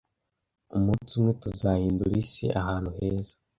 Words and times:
Umunsi 0.77 1.11
umwe 1.17 1.31
tuzahindura 1.41 2.13
isi 2.23 2.45
ahantu 2.61 2.89
heza. 2.97 3.35